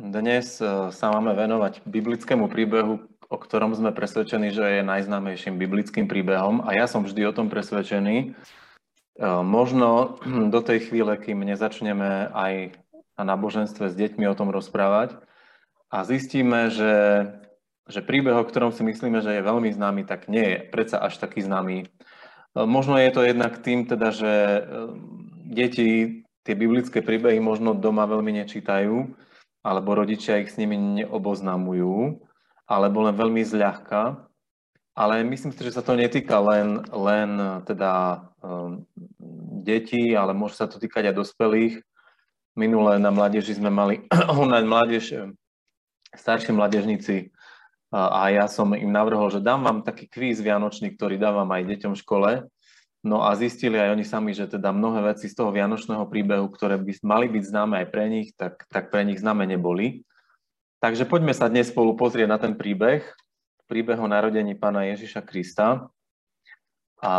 [0.00, 6.08] Dnes e, sa máme venovať biblickému príbehu, o ktorom sme presvedčení, že je najznámejším biblickým
[6.08, 8.16] príbehom a ja som vždy o tom presvedčený.
[8.16, 8.26] E,
[9.44, 10.16] možno
[10.54, 12.80] do tej chvíle, kým nezačneme aj
[13.20, 15.20] na náboženstve s deťmi o tom rozprávať
[15.92, 17.28] a zistíme, že,
[17.84, 21.20] že príbeh, o ktorom si myslíme, že je veľmi známy, tak nie je predsa až
[21.20, 21.84] taký známy.
[21.84, 21.86] E,
[22.56, 24.32] možno je to jednak tým, teda, že
[25.44, 29.28] deti tie biblické príbehy možno doma veľmi nečítajú,
[29.60, 32.20] alebo rodičia ich s nimi neoboznamujú,
[32.64, 34.28] alebo len veľmi zľahka.
[34.96, 38.84] Ale myslím si, že sa to netýka len, len teda um,
[39.62, 41.74] detí, ale môže sa to týkať aj dospelých.
[42.58, 44.04] Minulé na mládeži sme mali,
[44.52, 45.32] na mládež,
[46.12, 47.30] starší mládežníci
[47.90, 51.92] a ja som im navrhol, že dám vám taký kvíz vianočný, ktorý dávam aj deťom
[51.98, 52.30] v škole
[53.00, 56.76] No a zistili aj oni sami, že teda mnohé veci z toho vianočného príbehu, ktoré
[56.76, 60.04] by mali byť známe aj pre nich, tak, tak pre nich známe neboli.
[60.84, 63.00] Takže poďme sa dnes spolu pozrieť na ten príbeh,
[63.68, 65.88] príbeh o narodení pána Ježiša Krista.
[67.00, 67.12] A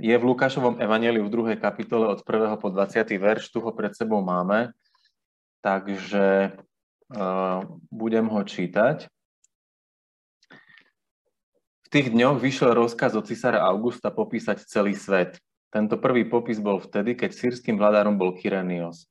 [0.00, 2.56] je v Lukášovom evaneliu v druhej kapitole od 1.
[2.60, 3.04] po 20.
[3.16, 4.72] verš, tu ho pred sebou máme,
[5.60, 6.56] takže
[7.12, 9.08] uh, budem ho čítať.
[11.86, 15.38] V tých dňoch vyšiel rozkaz od cisára Augusta popísať celý svet.
[15.70, 19.06] Tento prvý popis bol vtedy, keď sírským vládárom bol Kyrenios.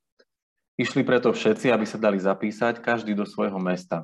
[0.75, 4.03] Išli preto všetci, aby sa dali zapísať, každý do svojho mesta.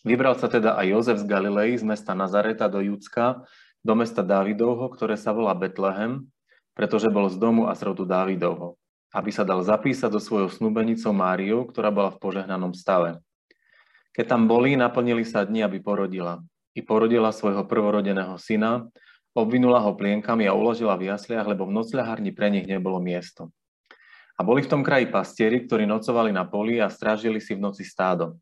[0.00, 3.44] Vybral sa teda aj Jozef z Galilei, z mesta Nazareta do Judska,
[3.84, 6.32] do mesta Dávidovho, ktoré sa volá Betlehem,
[6.72, 8.80] pretože bol z domu a srodu Dávidovho,
[9.12, 13.20] aby sa dal zapísať do svojou snúbenicou Máriou, ktorá bola v požehnanom stave.
[14.16, 16.40] Keď tam boli, naplnili sa dni, aby porodila
[16.80, 18.88] i porodila svojho prvorodeného syna,
[19.36, 23.52] obvinula ho plienkami a uložila v jasliach, lebo v nocľahárni pre nich nebolo miesto.
[24.34, 27.84] A boli v tom kraji pastieri, ktorí nocovali na poli a strážili si v noci
[27.84, 28.40] stádo.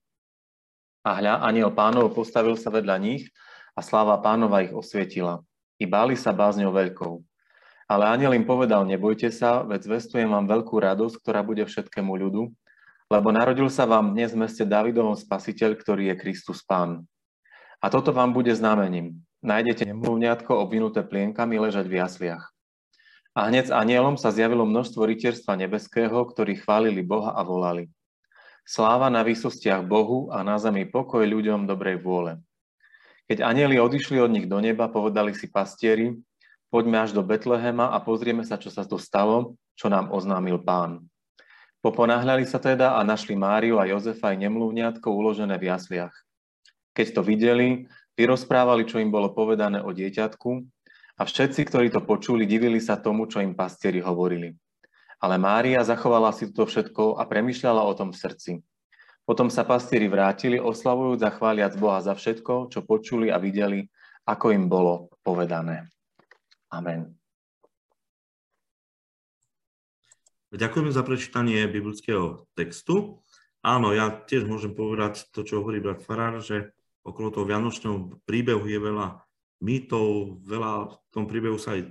[1.03, 3.27] A hľa, aniel pánov postavil sa vedľa nich
[3.75, 5.43] a sláva pánova ich osvietila.
[5.83, 7.19] I báli sa bázňou veľkou.
[7.91, 12.53] Ale aniel im povedal, nebojte sa, veď zvestujem vám veľkú radosť, ktorá bude všetkému ľudu,
[13.09, 17.09] lebo narodil sa vám dnes v meste Davidovom spasiteľ, ktorý je Kristus Pán.
[17.79, 19.23] A toto vám bude znamením.
[19.39, 22.51] Nájdete nemluvňatko obvinuté plienkami ležať v jasliach.
[23.39, 27.87] A hneď s anielom sa zjavilo množstvo rytierstva nebeského, ktorí chválili Boha a volali.
[28.67, 32.43] Sláva na výsostiach Bohu a na zemi pokoj ľuďom dobrej vôle.
[33.31, 36.19] Keď anieli odišli od nich do neba, povedali si pastieri,
[36.69, 41.07] poďme až do Betlehema a pozrieme sa, čo sa to stalo, čo nám oznámil pán.
[41.79, 46.13] Poponáhľali sa teda a našli Máriu a Jozefa aj nemluvňatko uložené v jasliach.
[46.99, 47.87] Keď to videli,
[48.19, 50.51] vyrozprávali, čo im bolo povedané o dieťatku
[51.15, 54.59] a všetci, ktorí to počuli, divili sa tomu, čo im pastieri hovorili.
[55.23, 58.53] Ale Mária zachovala si to všetko a premyšľala o tom v srdci.
[59.23, 63.87] Potom sa pastieri vrátili, oslavujúc a chváliac Boha za všetko, čo počuli a videli,
[64.27, 65.87] ako im bolo povedané.
[66.75, 67.15] Amen.
[70.51, 73.23] Ďakujeme za prečítanie biblického textu.
[73.61, 76.73] Áno, ja tiež môžem povedať to, čo hovorí brat Farár, že
[77.11, 79.21] okolo toho vianočného príbehu je veľa
[79.65, 81.91] mýtov, veľa v tom príbehu sa aj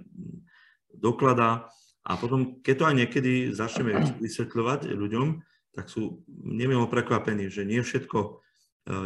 [0.93, 1.67] dokladá.
[2.07, 5.27] A potom, keď to aj niekedy začneme vysvetľovať ľuďom,
[5.75, 8.29] tak sú nemilo prekvapení, že nie všetko e,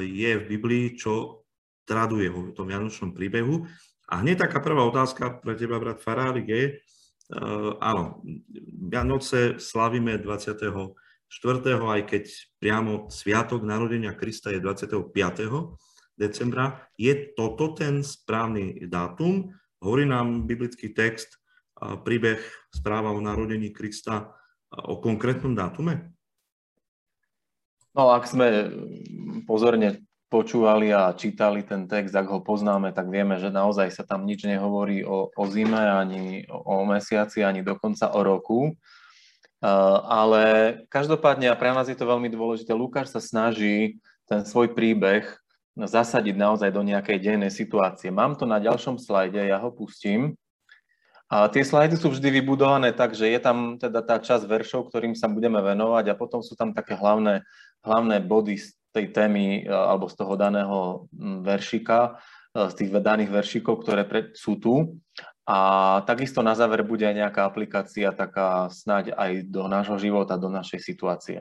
[0.07, 1.43] je v Biblii, čo
[1.83, 3.67] traduje v tom vianočnom príbehu.
[4.07, 6.63] A hneď taká prvá otázka pre teba, brat Farárik, je,
[7.31, 8.19] uh, áno,
[8.91, 10.91] Vianoce slavíme 24.,
[11.79, 12.23] aj keď
[12.59, 15.15] priamo sviatok narodenia Krista je 25
[16.21, 16.85] decembra.
[16.93, 19.49] Je toto ten správny dátum?
[19.81, 21.41] Hovorí nám biblický text,
[21.81, 22.37] príbeh,
[22.69, 24.29] správa o narodení Krista
[24.69, 26.13] o konkrétnom dátume?
[27.97, 28.69] No, ak sme
[29.49, 34.23] pozorne počúvali a čítali ten text, ak ho poznáme, tak vieme, že naozaj sa tam
[34.23, 38.71] nič nehovorí o, o zime, ani o mesiaci, ani dokonca o roku.
[40.05, 40.41] ale
[40.87, 45.40] každopádne, a pre nás je to veľmi dôležité, Lukáš sa snaží ten svoj príbeh
[45.75, 48.11] zasadiť naozaj do nejakej dejnej situácie.
[48.11, 50.35] Mám to na ďalšom slajde, ja ho pustím.
[51.31, 55.15] A tie slajdy sú vždy vybudované tak, že je tam teda tá časť veršov, ktorým
[55.15, 57.47] sa budeme venovať a potom sú tam také hlavné,
[57.87, 61.07] hlavné body z tej témy e, alebo z toho daného
[61.39, 62.19] veršika,
[62.51, 64.99] e, z tých daných veršikov, ktoré pre, sú tu.
[65.47, 70.51] A takisto na záver bude aj nejaká aplikácia taká snáď aj do nášho života, do
[70.51, 71.39] našej situácie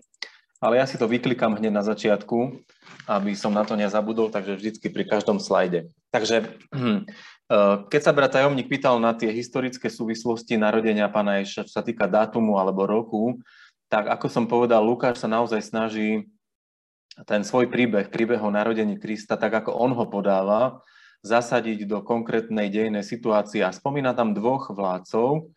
[0.60, 2.60] ale ja si to vyklikám hneď na začiatku,
[3.08, 5.88] aby som na to nezabudol, takže vždycky pri každom slajde.
[6.12, 11.72] Takže eh, keď sa brat tajomník pýtal na tie historické súvislosti narodenia pána Ježiša, čo
[11.80, 13.40] sa týka dátumu alebo roku,
[13.90, 16.30] tak ako som povedal, Lukáš sa naozaj snaží
[17.26, 20.78] ten svoj príbeh, príbeh o narodení Krista, tak ako on ho podáva,
[21.20, 25.52] zasadiť do konkrétnej dejnej situácie a spomína tam dvoch vládcov.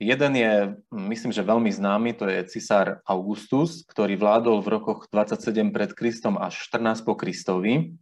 [0.00, 5.76] Jeden je, myslím, že veľmi známy, to je cisár Augustus, ktorý vládol v rokoch 27
[5.76, 8.00] pred Kristom až 14 po Kristovi.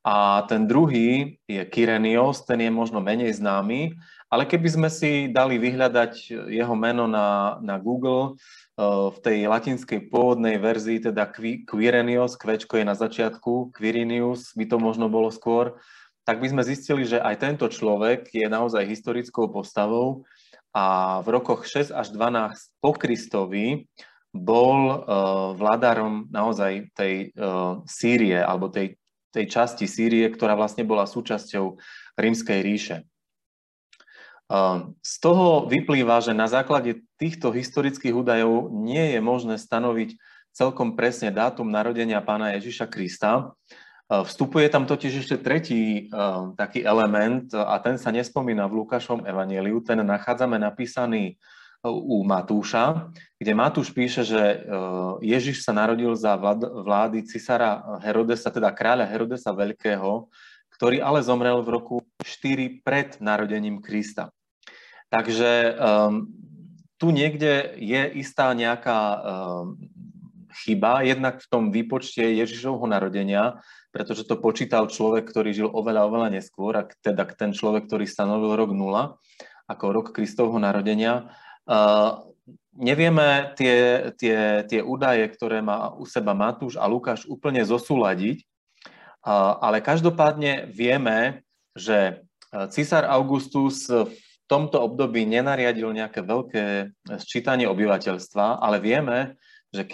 [0.00, 3.92] A ten druhý je Kyrenios, ten je možno menej známy,
[4.32, 8.40] ale keby sme si dali vyhľadať jeho meno na, na Google,
[8.78, 11.26] v tej latinskej pôvodnej verzii, teda
[11.66, 15.76] Quirenius, kvečko je na začiatku, Quirinius by to možno bolo skôr,
[16.22, 20.22] tak by sme zistili, že aj tento človek je naozaj historickou postavou
[20.78, 20.84] a
[21.26, 23.90] v rokoch 6 až 12 po Kristovi
[24.30, 24.94] bol uh,
[25.58, 28.94] vládarom naozaj tej uh, Sýrie, alebo tej,
[29.34, 31.74] tej časti Sýrie, ktorá vlastne bola súčasťou
[32.14, 32.96] rímskej ríše.
[34.48, 40.16] Ehm, z toho vyplýva, že na základe týchto historických údajov nie je možné stanoviť
[40.56, 43.52] celkom presne dátum narodenia pána Ježiša Krista.
[44.08, 46.08] Vstupuje tam totiž ešte tretí
[46.56, 49.84] taký element a ten sa nespomína v Lukášovom evaníliu.
[49.84, 51.36] Ten nachádzame napísaný
[51.84, 54.64] u Matúša, kde Matúš píše, že
[55.20, 60.32] Ježiš sa narodil za vlády cisára Herodesa, teda kráľa Herodesa Veľkého,
[60.74, 64.32] ktorý ale zomrel v roku 4 pred narodením Krista.
[65.08, 66.28] Takže um,
[67.00, 69.74] tu niekde je istá nejaká um,
[70.52, 73.60] chyba, jednak v tom výpočte Ježišovho narodenia,
[73.92, 78.54] pretože to počítal človek, ktorý žil oveľa, oveľa neskôr, a teda ten človek, ktorý stanovil
[78.56, 79.18] rok 0
[79.68, 81.28] ako rok Kristovho narodenia.
[81.68, 82.24] Uh,
[82.72, 89.60] nevieme tie, tie, tie údaje, ktoré má u seba Matúš a Lukáš úplne zosúľadiť, uh,
[89.60, 91.44] ale každopádne vieme,
[91.76, 94.08] že Cisár Augustus v
[94.48, 96.64] tomto období nenariadil nejaké veľké
[97.20, 99.36] sčítanie obyvateľstva, ale vieme,
[99.68, 99.84] že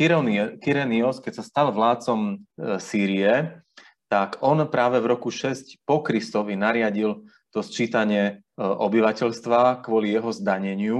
[0.62, 2.35] Kyrenios, keď sa stal vládcom e,
[2.79, 3.59] Sýrie,
[4.06, 10.31] tak on práve v roku 6 po Kristovi nariadil to sčítanie e, obyvateľstva kvôli jeho
[10.31, 10.99] zdaneniu.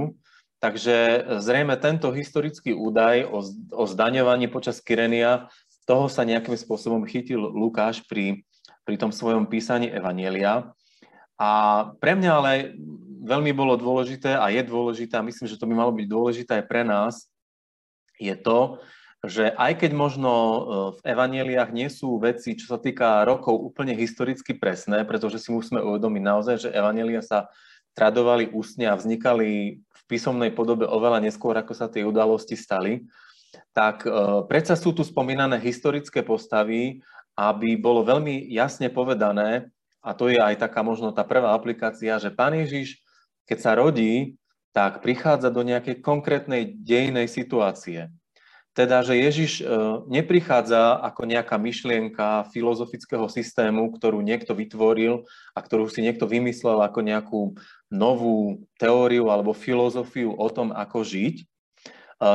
[0.59, 5.47] Takže e, zrejme tento historický údaj o, zdaňovaní počas Kyrenia,
[5.85, 8.41] toho sa nejakým spôsobom chytil Lukáš pri,
[8.83, 10.73] pri tom svojom písaní Evanielia.
[11.37, 11.49] A
[12.01, 12.73] pre mňa ale
[13.21, 16.65] veľmi bolo dôležité a je dôležité, a myslím, že to by malo byť dôležité aj
[16.65, 17.29] pre nás,
[18.19, 18.79] je to,
[19.25, 20.59] že aj keď možno e,
[20.95, 25.81] v evaneliách nie sú veci, čo sa týka rokov, úplne historicky presné, pretože si musíme
[25.81, 27.49] uvedomiť naozaj, že evanelia sa
[27.97, 33.07] tradovali ústne a vznikali v písomnej podobe oveľa neskôr, ako sa tie udalosti stali,
[33.71, 36.99] tak uh, predsa sú tu spomínané historické postavy,
[37.39, 39.71] aby bolo veľmi jasne povedané,
[40.03, 42.99] a to je aj taká možno tá prvá aplikácia, že Pán Ježiš
[43.45, 44.35] keď sa rodí,
[44.75, 48.11] tak prichádza do nejakej konkrétnej dejnej situácie.
[48.75, 49.71] Teda, že Ježiš e,
[50.11, 55.23] neprichádza ako nejaká myšlienka filozofického systému, ktorú niekto vytvoril
[55.55, 57.41] a ktorú si niekto vymyslel ako nejakú
[57.87, 61.35] novú teóriu alebo filozofiu o tom, ako žiť.
[61.39, 61.43] E,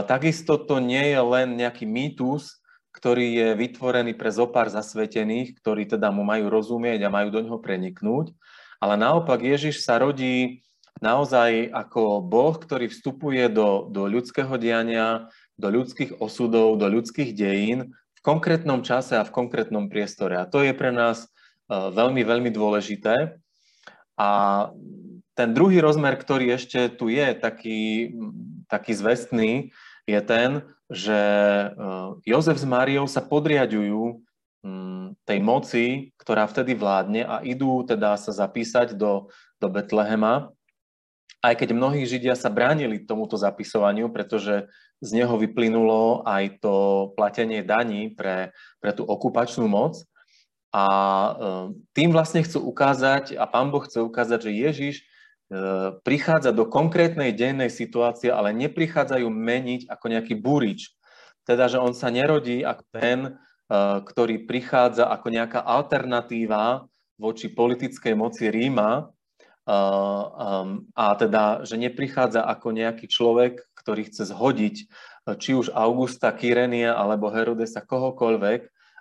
[0.09, 2.65] takisto to nie je len nejaký mýtus,
[2.97, 7.61] ktorý je vytvorený pre zopár zasvetených, ktorí teda mu majú rozumieť a majú do ňoho
[7.61, 8.33] preniknúť,
[8.81, 10.65] ale naopak Ježiš sa rodí
[10.99, 17.95] naozaj ako Boh, ktorý vstupuje do, do ľudského diania, do ľudských osudov, do ľudských dejín
[17.95, 20.37] v konkrétnom čase a v konkrétnom priestore.
[20.37, 21.25] A to je pre nás
[21.71, 23.41] uh, veľmi, veľmi dôležité.
[24.21, 24.29] A
[25.33, 28.13] ten druhý rozmer, ktorý ešte tu je taký,
[28.69, 29.73] taký zvestný,
[30.05, 30.61] je ten,
[30.93, 31.17] že
[31.73, 34.21] uh, Jozef s Máriou sa podriadujú
[34.61, 35.87] um, tej moci,
[36.21, 40.53] ktorá vtedy vládne a idú teda sa zapísať do, do Betlehema
[41.41, 44.69] aj keď mnohí Židia sa bránili tomuto zapisovaniu, pretože
[45.01, 46.75] z neho vyplynulo aj to
[47.17, 49.97] platenie daní pre, pre tú okupačnú moc.
[50.71, 51.31] A e,
[51.97, 55.05] tým vlastne chcú ukázať, a pán Boh chce ukázať, že Ježiš e,
[56.05, 60.93] prichádza do konkrétnej dennej situácie, ale neprichádzajú meniť ako nejaký burič.
[61.49, 63.31] Teda, že on sa nerodí ako ten, e,
[64.05, 66.85] ktorý prichádza ako nejaká alternatíva
[67.17, 69.11] voči politickej moci Ríma,
[69.71, 74.77] a teda, že neprichádza ako nejaký človek, ktorý chce zhodiť
[75.39, 78.61] či už Augusta, Kyrenia alebo Herodesa, kohokoľvek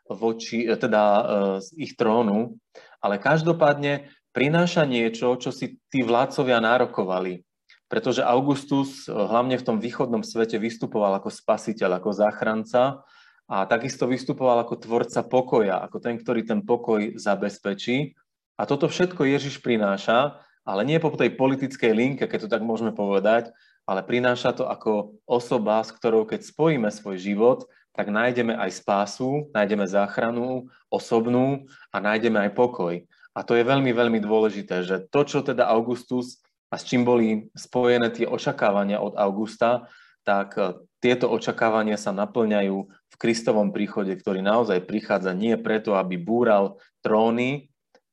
[0.09, 1.23] voči, teda e,
[1.61, 2.57] z ich trónu,
[2.99, 7.45] ale každopádne prináša niečo, čo si tí vládcovia nárokovali.
[7.89, 13.01] Pretože Augustus hlavne v tom východnom svete vystupoval ako spasiteľ, ako záchranca
[13.49, 18.13] a takisto vystupoval ako tvorca pokoja, ako ten, ktorý ten pokoj zabezpečí.
[18.61, 22.93] A toto všetko Ježiš prináša ale nie po tej politickej linke, keď to tak môžeme
[22.93, 23.51] povedať,
[23.89, 27.59] ale prináša to ako osoba, s ktorou keď spojíme svoj život,
[27.97, 33.01] tak nájdeme aj spásu, nájdeme záchranu osobnú a nájdeme aj pokoj.
[33.33, 36.39] A to je veľmi, veľmi dôležité, že to, čo teda Augustus
[36.69, 39.89] a s čím boli spojené tie očakávania od Augusta,
[40.21, 46.19] tak e, tieto očakávania sa naplňajú v Kristovom príchode, ktorý naozaj prichádza nie preto, aby
[46.19, 47.68] búral tróny,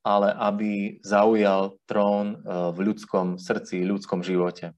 [0.07, 2.35] ale aby zaujal trón e,
[2.71, 4.71] v ľudskom srdci, ľudskom živote.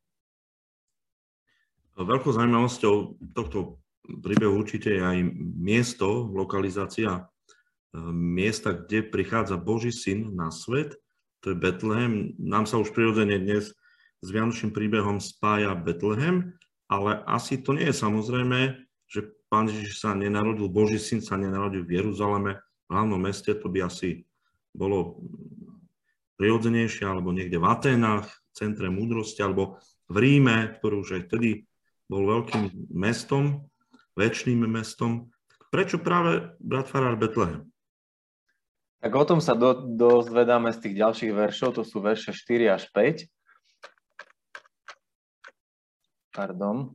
[1.94, 2.96] Veľkou zaujímavosťou
[3.38, 3.78] tohto
[4.10, 5.18] príbehu určite je aj
[5.62, 7.22] miesto, lokalizácia e,
[8.10, 10.98] miesta, kde prichádza Boží syn na svet,
[11.46, 12.34] to je Betlehem.
[12.42, 13.72] Nám sa už prirodzene dnes
[14.20, 16.58] s Vianočným príbehom spája Betlehem,
[16.90, 21.86] ale asi to nie je samozrejme, že Pán Ježiš sa nenarodil, Boží syn sa nenarodil
[21.86, 24.29] v Jeruzaleme, v hlavnom meste, to by asi
[24.74, 25.24] bolo
[26.40, 31.50] prirodzenejšie, alebo niekde v Aténach, centre múdrosti, alebo v Ríme, ktorý už aj vtedy
[32.10, 33.70] bol veľkým mestom
[34.20, 35.32] väčšným mestom.
[35.72, 37.72] Prečo práve brat Farár Betlehem?
[39.00, 42.84] Tak o tom sa do, dozvedáme z tých ďalších veršov, to sú verše 4 až
[42.92, 43.32] 5.
[46.36, 46.92] Pardon.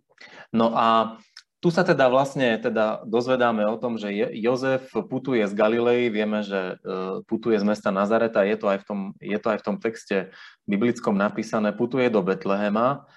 [0.53, 1.17] No a
[1.65, 6.77] tu sa teda vlastne teda dozvedáme o tom, že Jozef putuje z Galilei, vieme, že
[6.77, 9.77] e, putuje z mesta Nazareta, je to aj v tom, je to aj v tom
[9.81, 10.29] texte
[10.69, 13.09] biblickom napísané, putuje do Betlehema.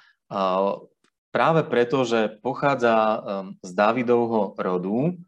[1.28, 3.20] Práve preto, že pochádza um,
[3.60, 5.20] z Dávidovho rodu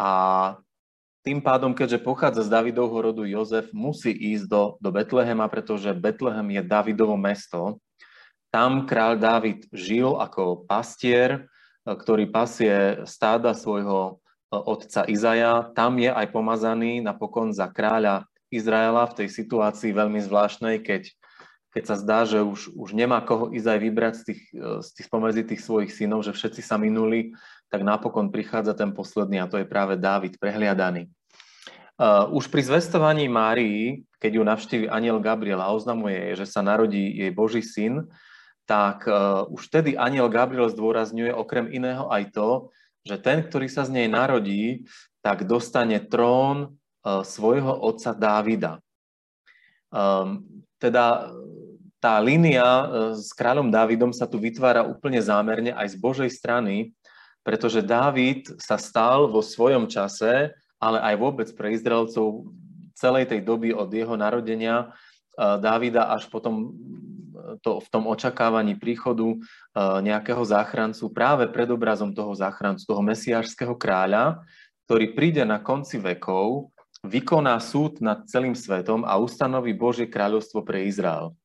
[0.00, 0.12] a
[1.20, 6.48] tým pádom, keďže pochádza z Davidovho rodu Jozef, musí ísť do, do Betlehema, pretože Betlehem
[6.48, 7.76] je Davidovo mesto.
[8.48, 11.48] Tam kráľ David žil ako pastier,
[11.84, 15.68] ktorý pasie stáda svojho uh, otca Izaja.
[15.76, 21.12] Tam je aj pomazaný napokon za kráľa Izraela v tej situácii veľmi zvláštnej, keď
[21.74, 24.88] keď sa zdá, že už, už nemá koho ísť aj vybrať z tých, e, z
[24.94, 27.34] tých spomedzi tých svojich synov, že všetci sa minuli,
[27.66, 31.10] tak napokon prichádza ten posledný a to je práve Dávid, prehliadaný.
[31.94, 37.22] Uh, už pri zvestovaní Márii, keď ju navštívi aniel Gabriel a oznamuje že sa narodí
[37.22, 38.10] jej Boží syn,
[38.64, 42.50] tak uh, už vtedy aniel Gabriel zdôrazňuje okrem iného aj to,
[43.04, 44.88] že ten, ktorý sa z nej narodí,
[45.20, 46.72] tak dostane trón
[47.04, 48.80] uh, svojho otca Dávida.
[49.92, 50.44] Um,
[50.80, 51.32] teda
[52.04, 52.84] tá línia e,
[53.16, 56.92] s kráľom Dávidom sa tu vytvára úplne zámerne aj z Božej strany,
[57.40, 62.52] pretože Dávid sa stal vo svojom čase, ale aj vôbec pre Izraelcov
[62.92, 64.92] celej tej doby od jeho narodenia
[65.34, 66.76] Dávida až potom
[67.60, 69.36] to, v tom očakávaní príchodu
[70.00, 74.44] nejakého záchrancu práve pred obrazom toho záchrancu, toho mesiášského kráľa,
[74.84, 76.72] ktorý príde na konci vekov,
[77.04, 81.36] vykoná súd nad celým svetom a ustanoví Božie kráľovstvo pre Izrael.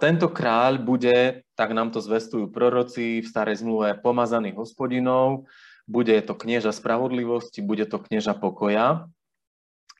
[0.00, 5.44] Tento kráľ bude, tak nám to zvestujú proroci v starej zmluve, pomazaný hospodinov,
[5.84, 9.08] bude to knieža spravodlivosti, bude to knieža pokoja.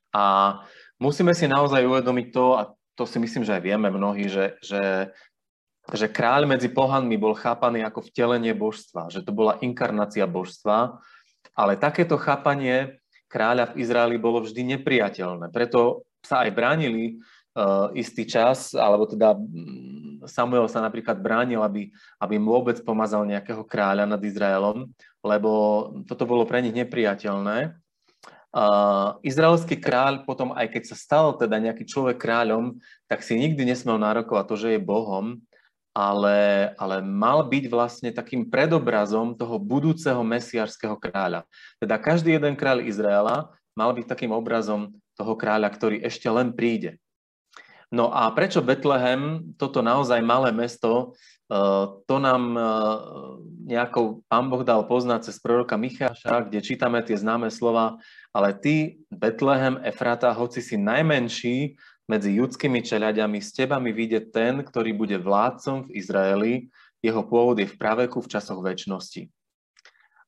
[0.08, 0.24] A
[0.96, 5.14] musíme si naozaj uvedomiť to, a to si myslím, že aj vieme mnohí, že, že,
[5.94, 10.98] že kráľ medzi pohanmi bol chápaný ako vtelenie božstva, že to bola inkarnácia božstva,
[11.54, 12.98] ale takéto chápanie
[13.30, 15.54] kráľa v Izraeli bolo vždy nepriateľné.
[15.54, 17.22] Preto sa aj bránili
[17.54, 23.22] uh, istý čas, alebo teda mm, Samuel sa napríklad bránil, aby, aby mu vôbec pomazal
[23.22, 24.90] nejakého kráľa nad Izraelom,
[25.22, 25.50] lebo
[26.10, 27.78] toto bolo pre nich nepriateľné.
[28.48, 33.60] Uh, izraelský kráľ potom, aj keď sa stal teda nejaký človek kráľom, tak si nikdy
[33.68, 35.36] nesmel nárokovať to, že je Bohom,
[35.92, 41.44] ale, ale mal byť vlastne takým predobrazom toho budúceho mesiarského kráľa.
[41.76, 46.96] Teda každý jeden kráľ Izraela mal byť takým obrazom toho kráľa, ktorý ešte len príde.
[47.88, 51.16] No a prečo Betlehem, toto naozaj malé mesto,
[52.04, 52.64] to nám eh,
[53.72, 57.96] nejako pán Boh dal poznať cez proroka Micháša, kde čítame tie známe slova,
[58.36, 64.96] ale ty, Betlehem Efrata, hoci si najmenší medzi judskými čeľaďami, s teba vyjde ten, ktorý
[64.96, 66.52] bude vládcom v Izraeli,
[67.04, 69.28] jeho pôvod je v praveku v časoch väčšnosti.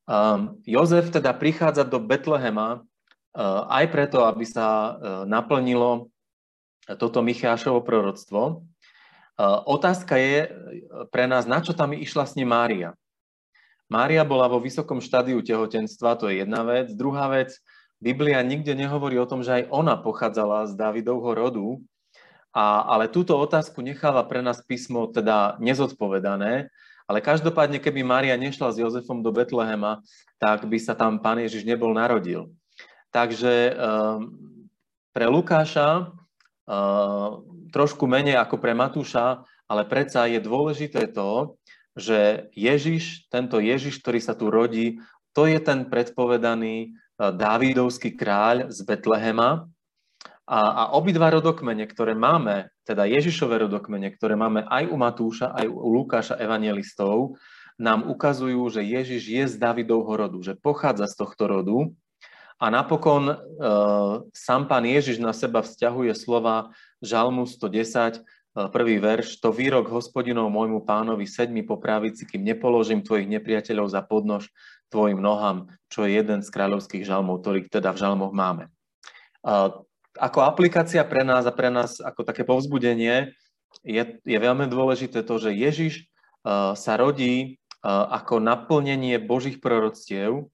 [0.05, 6.09] Um, Jozef teda prichádza do Betlehema uh, aj preto, aby sa naplnilo
[6.85, 8.65] toto Michášovo proroctvo.
[9.65, 10.53] Otázka je
[11.09, 12.93] pre nás, na čo tam išla s ním Mária.
[13.91, 16.93] Mária bola vo vysokom štádiu tehotenstva, to je jedna vec.
[16.95, 17.57] Druhá vec,
[17.99, 21.67] Biblia nikde nehovorí o tom, že aj ona pochádzala z Dávidovho rodu,
[22.51, 26.71] a, ale túto otázku necháva pre nás písmo teda nezodpovedané,
[27.07, 29.99] ale každopádne, keby Mária nešla s Jozefom do Betlehema,
[30.39, 32.51] tak by sa tam pán Ježiš nebol narodil.
[33.11, 34.31] Takže um,
[35.11, 36.15] pre Lukáša
[37.71, 41.59] trošku menej ako pre Matúša, ale predsa je dôležité to,
[41.95, 44.99] že Ježiš, tento Ježiš, ktorý sa tu rodí,
[45.35, 49.67] to je ten predpovedaný Dávidovský kráľ z Betlehema.
[50.51, 55.63] A, a obidva rodokmene, ktoré máme, teda Ježišové rodokmene, ktoré máme aj u Matúša, aj
[55.69, 57.39] u Lukáša evangelistov,
[57.79, 61.77] nám ukazujú, že Ježiš je z Davidovho rodu, že pochádza z tohto rodu.
[62.61, 63.35] A napokon e,
[64.37, 66.69] sám pán Ježiš na seba vzťahuje slova
[67.01, 72.45] Žalmu 110, e, prvý verš, to výrok hospodinov môjmu pánovi, seď mi po pravici, kým
[72.45, 74.53] nepoložím tvojich nepriateľov za podnož
[74.93, 78.69] tvojim nohám, čo je jeden z kráľovských žalmov, ktorých teda v žalmoch máme.
[78.69, 78.69] E,
[80.21, 83.33] ako aplikácia pre nás a pre nás ako také povzbudenie
[83.81, 86.03] je, je veľmi dôležité to, že Ježiš e,
[86.77, 90.45] sa rodí ako naplnenie Božích proroctiev.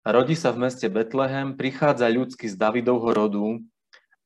[0.00, 3.46] Rodí sa v meste Betlehem, prichádza ľudský z Davidovho rodu,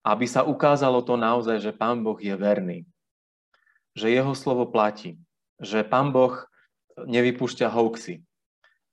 [0.07, 2.87] aby sa ukázalo to naozaj, že Pán Boh je verný.
[3.99, 5.19] Že jeho slovo platí.
[5.59, 6.47] Že Pán Boh
[6.95, 8.23] nevypúšťa hoaxy.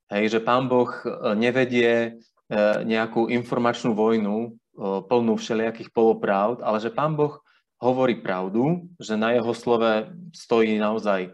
[0.09, 2.09] Hej, že Pán Boh e, nevedie e,
[2.83, 4.50] nejakú informačnú vojnu e,
[5.05, 7.39] plnú všelijakých polopravd, ale že Pán Boh
[7.77, 11.33] hovorí pravdu, že na jeho slove stojí naozaj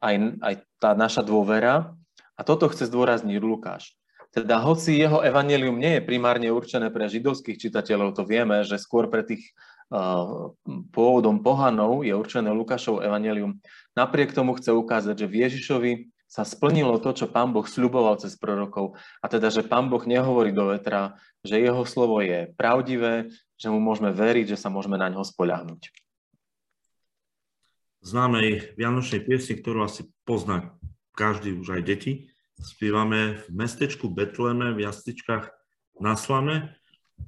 [0.00, 1.94] aj, aj tá naša dôvera.
[2.34, 3.94] A toto chce zdôrazniť Lukáš.
[4.34, 9.06] Teda hoci jeho evanelium nie je primárne určené pre židovských čitateľov, to vieme, že skôr
[9.06, 9.54] pre tých
[9.94, 10.50] uh,
[10.90, 13.62] pôvodom pohanov je určené Lukášov evanelium.
[13.94, 15.92] Napriek tomu chce ukázať, že v Ježišovi
[16.26, 18.98] sa splnilo to, čo pán Boh sľuboval cez prorokov.
[19.22, 21.14] A teda, že pán Boh nehovorí do vetra,
[21.46, 25.94] že jeho slovo je pravdivé, že mu môžeme veriť, že sa môžeme na ňo spoľahnúť
[28.04, 30.76] známej vianočnej piesni, ktorú asi pozná
[31.16, 32.12] každý, už aj deti.
[32.60, 35.50] Spívame v mestečku Betleme, v jasličkách
[35.98, 36.74] na Slame.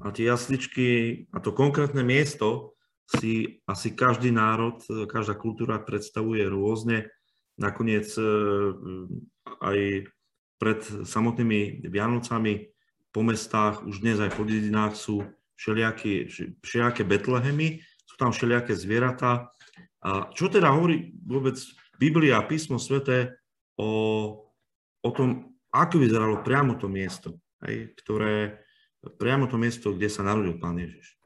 [0.03, 0.87] A tie jasličky,
[1.31, 7.07] a to konkrétne miesto, si asi každý národ, každá kultúra predstavuje rôzne.
[7.55, 8.23] Nakoniec e,
[9.63, 9.79] aj
[10.59, 12.75] pred samotnými Vianocami
[13.15, 15.23] po mestách, už dnes aj po dedinách sú
[15.55, 16.29] všelijaké,
[16.61, 19.55] všelijaké Betlehemy, sú tam všelijaké zvieratá,
[20.07, 21.59] a čo teda hovorí vôbec
[21.99, 23.35] Biblia písmo sveté
[23.75, 24.46] o,
[25.07, 28.59] o tom, ako vyzeralo priamo to miesto, hej, ktoré,
[29.17, 31.17] priamo to miesto, kde sa narodil Pán Ježiš?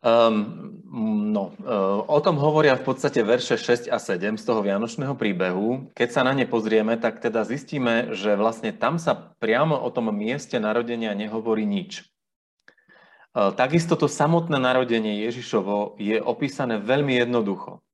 [0.00, 0.80] Um,
[1.28, 5.92] no, uh, o tom hovoria v podstate verše 6 a 7 z toho Vianočného príbehu.
[5.92, 10.08] Keď sa na ne pozrieme, tak teda zistíme, že vlastne tam sa priamo o tom
[10.08, 12.00] mieste narodenia nehovorí nič.
[12.00, 17.84] E, takisto to samotné narodenie Ježišovo je opísané veľmi jednoducho.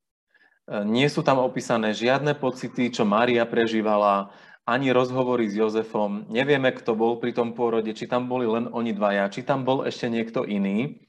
[0.67, 4.35] E, nie sú tam opísané žiadne pocity, čo Mária prežívala,
[4.67, 6.27] ani rozhovory s Jozefom.
[6.27, 9.87] Nevieme, kto bol pri tom pôrode, či tam boli len oni dvaja, či tam bol
[9.87, 11.07] ešte niekto iný.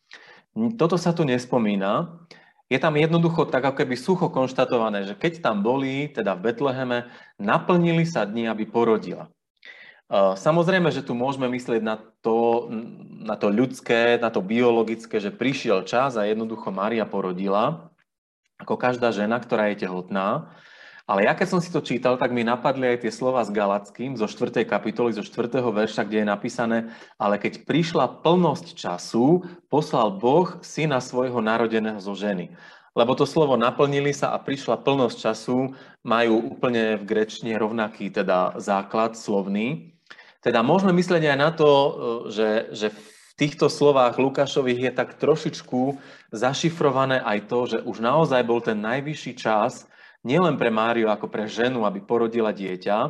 [0.78, 2.22] Toto sa tu nespomína.
[2.70, 7.10] Je tam jednoducho tak ako keby sucho konštatované, že keď tam boli, teda v Betleheme,
[7.42, 9.32] naplnili sa dni, aby porodila.
[10.14, 12.68] Samozrejme, že tu môžeme myslieť na to,
[13.24, 17.92] na to ľudské, na to biologické, že prišiel čas a jednoducho Mária porodila,
[18.58, 20.54] ako každá žena, ktorá je tehotná.
[21.08, 24.20] Ale ja keď som si to čítal, tak mi napadli aj tie slova s Galackým
[24.20, 24.68] zo 4.
[24.68, 25.64] kapitoly, zo 4.
[25.64, 26.78] verša, kde je napísané,
[27.16, 32.52] ale keď prišla plnosť času, poslal Boh syna svojho narodeného zo ženy.
[32.92, 35.72] Lebo to slovo naplnili sa a prišla plnosť času,
[36.04, 39.96] majú úplne v grečne rovnaký teda základ slovný.
[40.44, 41.90] Teda môžeme myslieť aj na to, e,
[42.36, 42.88] že, že
[43.38, 46.02] týchto slovách Lukášových je tak trošičku
[46.34, 49.86] zašifrované aj to, že už naozaj bol ten najvyšší čas
[50.26, 53.10] nielen pre Máriu ako pre ženu, aby porodila dieťa, e,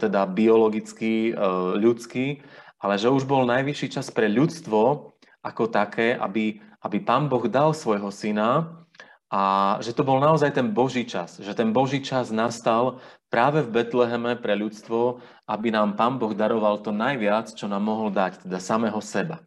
[0.00, 1.32] teda biologicky, e,
[1.76, 2.40] ľudský,
[2.80, 5.12] ale že už bol najvyšší čas pre ľudstvo
[5.44, 8.82] ako také, aby, aby pán Boh dal svojho syna
[9.28, 13.82] a že to bol naozaj ten Boží čas, že ten Boží čas nastal práve v
[13.82, 18.62] Betleheme pre ľudstvo, aby nám Pán Boh daroval to najviac, čo nám mohol dať, teda
[18.62, 19.42] samého seba.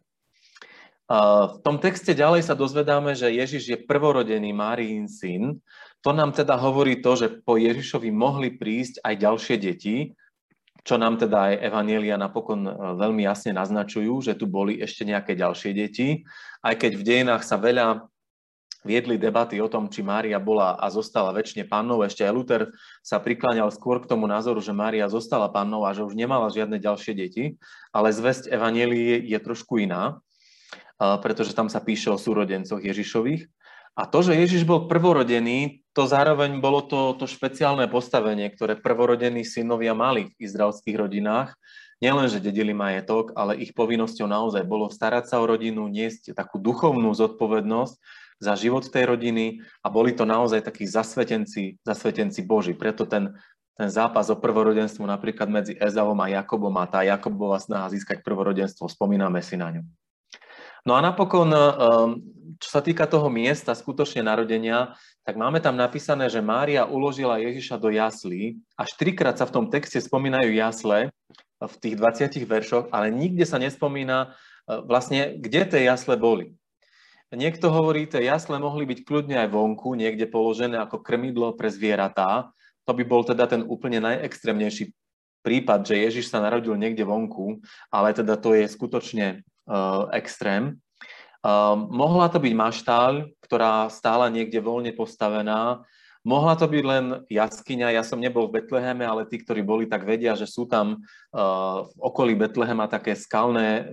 [1.10, 5.58] V tom texte ďalej sa dozvedáme, že Ježiš je prvorodený Máriín syn.
[6.06, 10.14] To nám teda hovorí to, že po Ježišovi mohli prísť aj ďalšie deti,
[10.86, 15.36] čo nám teda aj Evanielia napokon e, veľmi jasne naznačujú, že tu boli ešte nejaké
[15.36, 16.22] ďalšie deti.
[16.62, 18.06] Aj keď v dejinách sa veľa
[18.80, 22.00] viedli debaty o tom, či Mária bola a zostala väčšine pannou.
[22.00, 22.62] Ešte aj Luther
[23.04, 26.80] sa prikláňal skôr k tomu názoru, že Mária zostala pannou a že už nemala žiadne
[26.80, 27.60] ďalšie deti,
[27.92, 30.24] ale zväzť Evanielie je trošku iná,
[31.00, 33.48] pretože tam sa píše o súrodencoch Ježišových.
[33.98, 39.42] A to, že Ježiš bol prvorodený, to zároveň bolo to, to špeciálne postavenie, ktoré prvorodení
[39.42, 41.58] synovia mali v izraelských rodinách.
[42.00, 46.56] Nielen, že dedili majetok, ale ich povinnosťou naozaj bolo starať sa o rodinu, niesť takú
[46.56, 47.94] duchovnú zodpovednosť
[48.40, 52.72] za život tej rodiny a boli to naozaj takí zasvetenci, zasvetenci Boží.
[52.72, 53.36] Preto ten,
[53.76, 58.88] ten zápas o prvorodenstvo napríklad medzi Ezavom a Jakobom a tá Jakobova snaha získať prvorodenstvo,
[58.88, 59.84] spomíname si na ňu.
[60.86, 61.68] No a napokon, um,
[62.56, 67.76] čo sa týka toho miesta skutočne narodenia, tak máme tam napísané, že Mária uložila Ježiša
[67.76, 68.56] do jaslí.
[68.74, 71.12] Až trikrát sa v tom texte spomínajú jasle
[71.60, 76.56] v tých 20 veršoch, ale nikde sa nespomína uh, vlastne, kde tie jasle boli.
[77.30, 82.50] Niekto hovorí, tie jasle mohli byť kľudne aj vonku, niekde položené ako krmidlo pre zvieratá,
[82.82, 84.90] to by bol teda ten úplne najextrémnejší
[85.46, 89.46] prípad, že Ježiš sa narodil niekde vonku, ale teda to je skutočne
[90.12, 90.76] extrém.
[91.40, 95.80] Uh, mohla to byť maštáľ, ktorá stála niekde voľne postavená.
[96.20, 97.96] Mohla to byť len jaskyňa.
[97.96, 101.88] Ja som nebol v Betleheme, ale tí, ktorí boli, tak vedia, že sú tam uh,
[101.88, 103.88] v okolí Betlehema také skalné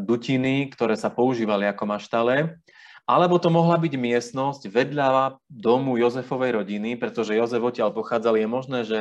[0.00, 2.56] dutiny, ktoré sa používali ako maštale.
[3.04, 8.36] Alebo to mohla byť miestnosť vedľa domu Jozefovej rodiny, pretože Jozef odtiaľ pochádzal.
[8.36, 9.00] Je možné, že,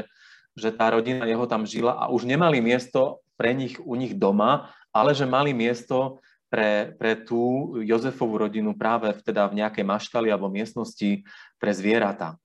[0.60, 4.76] že tá rodina jeho tam žila a už nemali miesto pre nich u nich doma,
[4.98, 10.32] ale že mali miesto pre, pre tú Jozefovú rodinu práve v, teda v nejakej maštali
[10.32, 11.22] alebo miestnosti
[11.62, 12.40] pre zvieratá.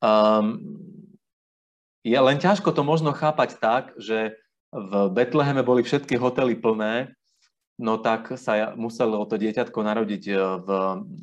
[0.00, 0.62] Um,
[2.06, 4.38] je len ťažko to možno chápať tak, že
[4.70, 7.16] v Betleheme boli všetky hotely plné
[7.76, 10.34] no tak sa muselo to dieťatko narodiť e,
[10.64, 10.68] v,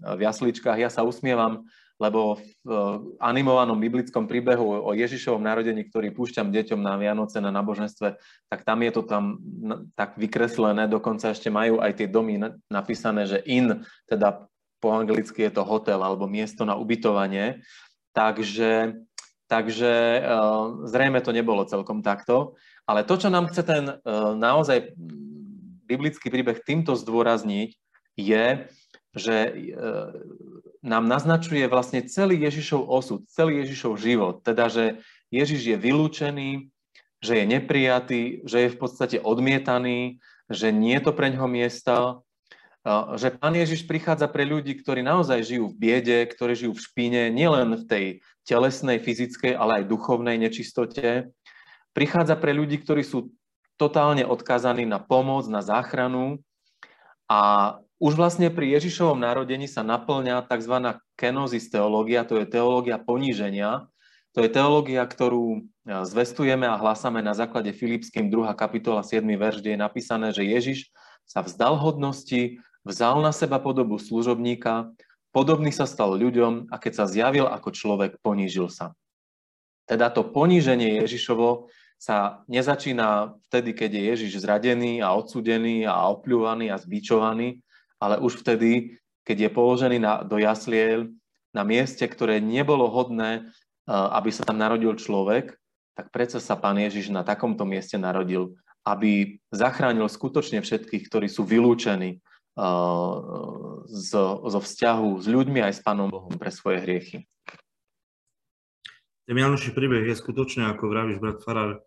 [0.05, 0.77] v jasličkách.
[0.77, 1.65] Ja sa usmievam,
[2.03, 2.35] lebo
[2.67, 2.79] v e,
[3.23, 8.19] animovanom biblickom príbehu o Ježišovom narodení, ktorý púšťam deťom na Vianoce na náboženstve,
[8.51, 9.39] tak tam je to tam
[9.95, 14.51] tak vykreslené, dokonca ešte majú aj tie domy napísané, že in, teda
[14.83, 17.63] po anglicky je to hotel alebo miesto na ubytovanie.
[18.11, 18.99] Takže,
[19.47, 20.21] takže e,
[20.91, 22.59] zrejme to nebolo celkom takto.
[22.83, 23.83] Ale to, čo nám chce ten
[24.35, 24.91] naozaj
[25.87, 27.79] biblický príbeh týmto zdôrazniť,
[28.19, 28.45] je,
[29.15, 29.37] že
[30.83, 34.43] nám naznačuje vlastne celý Ježišov osud, celý Ježišov život.
[34.43, 34.99] Teda, že
[35.31, 36.49] Ježiš je vylúčený,
[37.23, 40.19] že je neprijatý, že je v podstate odmietaný,
[40.51, 42.19] že nie je to pre ňoho miesta,
[43.15, 47.21] že Pán Ježiš prichádza pre ľudí, ktorí naozaj žijú v biede, ktorí žijú v špíne,
[47.31, 48.05] nielen v tej
[48.43, 51.31] telesnej, fyzickej, ale aj duchovnej nečistote.
[51.95, 53.31] Prichádza pre ľudí, ktorí sú
[53.79, 56.43] totálne odkázaný na pomoc, na záchranu.
[57.31, 60.99] A už vlastne pri Ježišovom narodení sa naplňa tzv.
[61.15, 63.87] kenozis teológia, to je teológia poníženia.
[64.35, 65.59] To je teológia, ktorú e,
[66.03, 68.51] zvestujeme a hlásame na základe Filipským 2.
[68.59, 69.23] kapitola 7.
[69.23, 70.91] verš, kde je napísané, že Ježiš
[71.23, 74.91] sa vzdal hodnosti, vzal na seba podobu služobníka,
[75.31, 78.91] podobný sa stal ľuďom a keď sa zjavil ako človek, ponížil sa.
[79.87, 86.67] Teda to poníženie Ježišovo sa nezačína vtedy, keď je Ježiš zradený a odsudený a opľúvaný
[86.67, 87.63] a zbičovaný,
[88.03, 91.07] ale už vtedy, keď je položený na, do jasliel
[91.55, 93.47] na mieste, ktoré nebolo hodné,
[93.87, 95.55] aby sa tam narodil človek,
[95.95, 101.47] tak predsa sa pán Ježiš na takomto mieste narodil, aby zachránil skutočne všetkých, ktorí sú
[101.47, 102.19] vylúčení
[103.87, 107.23] zo, zo vzťahu s ľuďmi aj s Pánom Bohom pre svoje hriechy.
[109.23, 111.79] Ten Janoši príbeh je skutočne, ako vravíš, brat Farar,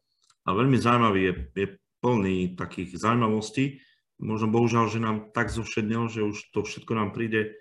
[0.47, 1.67] a veľmi zaujímavý, je, je
[2.01, 3.83] plný takých zaujímavostí.
[4.17, 7.53] Možno bohužiaľ, že nám tak zošednelo, že už to všetko nám príde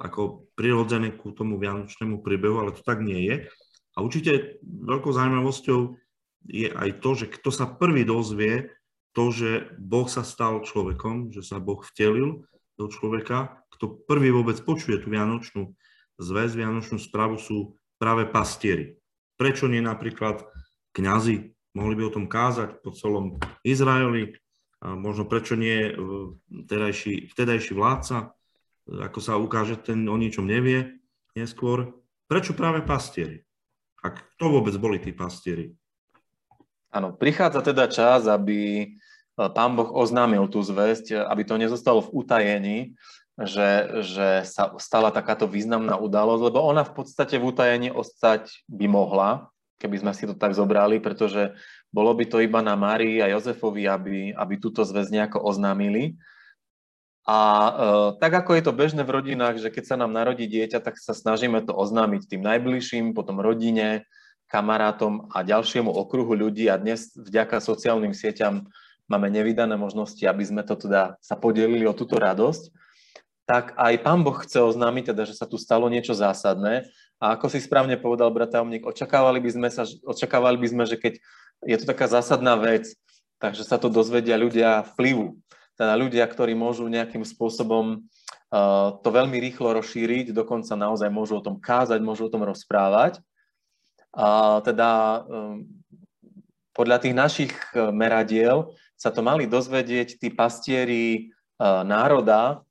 [0.00, 3.36] ako prirodzené ku tomu vianočnému príbehu, ale to tak nie je.
[3.96, 5.80] A určite veľkou zaujímavosťou
[6.48, 8.72] je aj to, že kto sa prvý dozvie
[9.12, 12.48] to, že Boh sa stal človekom, že sa Boh vtelil
[12.80, 15.76] do človeka, kto prvý vôbec počuje tú vianočnú
[16.16, 18.96] zväz, vianočnú správu sú práve pastieri.
[19.36, 20.40] Prečo nie napríklad
[20.96, 24.39] kňazi, mohli by o tom kázať po celom Izraeli,
[24.80, 25.92] možno prečo nie
[26.48, 28.32] vtedajší, vtedajší vládca,
[28.90, 30.98] ako sa ukáže, ten o ničom nevie
[31.36, 31.94] neskôr.
[32.26, 33.44] Prečo práve pastieri?
[34.00, 35.76] A kto vôbec boli tí pastieri?
[36.90, 38.86] Áno, prichádza teda čas, aby e,
[39.36, 42.78] pán Boh oznámil tú zväzť, aby to nezostalo v utajení,
[43.38, 48.86] že, že sa stala takáto významná udalosť, lebo ona v podstate v utajení ostať by
[48.90, 51.54] mohla, keby sme si to tak zobrali, pretože
[51.90, 56.14] bolo by to iba na Márii a Jozefovi, aby, aby túto zväz nejako oznámili.
[57.26, 57.72] A e,
[58.22, 61.12] tak ako je to bežné v rodinách, že keď sa nám narodí dieťa, tak sa
[61.12, 64.06] snažíme to oznámiť tým najbližším, potom rodine,
[64.50, 66.66] kamarátom a ďalšiemu okruhu ľudí.
[66.70, 68.66] A dnes vďaka sociálnym sieťam
[69.10, 72.70] máme nevydané možnosti, aby sme to teda sa podelili o túto radosť,
[73.50, 76.86] tak aj Pán Boh chce oznámiť teda, že sa tu stalo niečo zásadné.
[77.18, 81.18] A ako si správne povedal brat očakávali by sme, sa, očakávali by sme, že keď
[81.64, 82.92] je to taká zásadná vec,
[83.40, 85.36] takže sa to dozvedia ľudia vplyvu.
[85.76, 91.44] Teda ľudia, ktorí môžu nejakým spôsobom uh, to veľmi rýchlo rozšíriť, dokonca naozaj môžu o
[91.44, 93.22] tom kázať, môžu o tom rozprávať.
[94.10, 95.22] A teda
[96.74, 97.52] podľa tých našich
[97.94, 101.30] meradiel sa to mali dozvedieť tí pastieri
[101.62, 102.66] národa,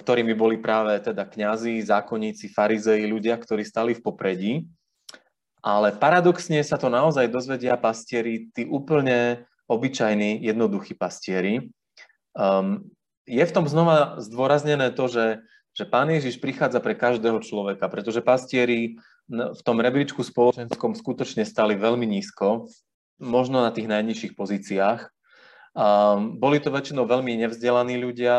[0.00, 4.52] ktorými boli práve teda kňazi, zákonníci, farizei, ľudia, ktorí stali v popredí.
[5.64, 11.72] Ale paradoxne sa to naozaj dozvedia pastieri, tí úplne obyčajní, jednoduchí pastieri.
[12.36, 12.92] Um,
[13.24, 15.40] je v tom znova zdôraznené to, že,
[15.72, 19.00] že Pán Ježiš prichádza pre každého človeka, pretože pastieri
[19.32, 22.68] v tom rebríčku spoločenskom skutočne stali veľmi nízko,
[23.16, 25.08] možno na tých najnižších pozíciách.
[25.72, 28.36] Um, boli to väčšinou veľmi nevzdelaní ľudia,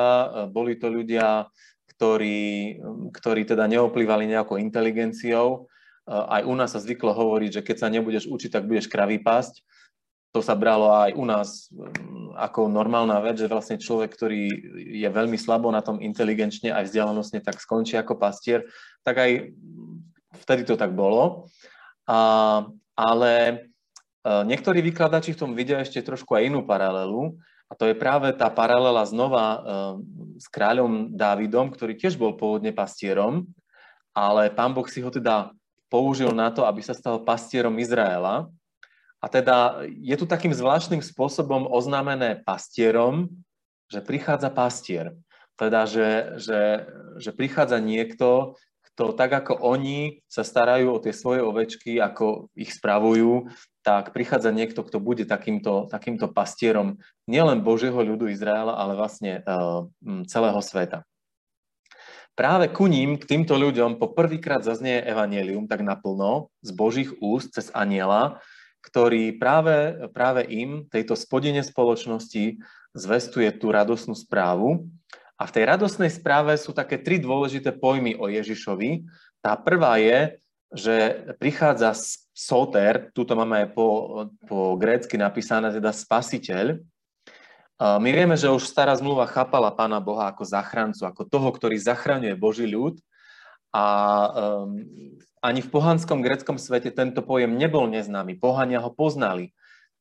[0.54, 1.50] boli to ľudia,
[1.90, 2.78] ktorí,
[3.18, 5.66] ktorí teda neoplývali nejakou inteligenciou.
[6.06, 9.66] Aj u nás sa zvyklo hovoriť, že keď sa nebudeš učiť, tak budeš kravý pásť.
[10.38, 14.52] To sa bralo aj u nás mm, ako normálna vec, že vlastne človek, ktorý
[15.02, 18.68] je veľmi slabo na tom inteligenčne aj vzdelanostne, tak skončí ako pastier,
[19.02, 19.56] tak aj
[20.44, 21.48] vtedy to tak bolo.
[22.06, 22.68] A,
[23.00, 23.56] ale e,
[24.44, 28.46] niektorí vykladači v tom vidia ešte trošku aj inú paralelu, a to je práve tá
[28.54, 29.60] paralela znova e,
[30.38, 33.50] s kráľom Dávidom, ktorý tiež bol pôvodne pastierom,
[34.14, 35.50] ale pán Boh si ho teda
[35.88, 38.50] použil na to, aby sa stal pastierom Izraela
[39.24, 43.34] a teda je tu takým zvláštnym spôsobom oznámené pastierom,
[43.90, 45.18] že prichádza pastier.
[45.58, 46.86] Teda, že, že,
[47.18, 48.60] že prichádza niekto,
[48.94, 53.50] kto tak ako oni sa starajú o tie svoje ovečky, ako ich spravujú,
[53.82, 59.90] tak prichádza niekto, kto bude takýmto, takýmto pastierom nielen Božieho ľudu Izraela, ale vlastne uh,
[60.30, 61.02] celého sveta.
[62.36, 67.56] Práve ku ním, k týmto ľuďom, po prvýkrát zaznie evanelium tak naplno z Božích úst
[67.56, 68.44] cez aniela,
[68.84, 72.60] ktorý práve, práve im, tejto spodine spoločnosti,
[72.92, 74.84] zvestuje tú radosnú správu.
[75.40, 79.08] A v tej radosnej správe sú také tri dôležité pojmy o Ježišovi.
[79.40, 80.36] Tá prvá je,
[80.76, 80.96] že
[81.40, 81.96] prichádza
[82.36, 86.84] soter, tuto máme po, po grécky napísané, teda spasiteľ.
[87.76, 92.36] My vieme, že už stará zmluva chápala Pána Boha ako zachrancu, ako toho, ktorý zachraňuje
[92.40, 93.04] Boží ľud.
[93.76, 93.84] A
[94.64, 94.80] um,
[95.44, 98.40] ani v pohanskom greckom svete tento pojem nebol neznámy.
[98.40, 99.52] Pohania ho poznali.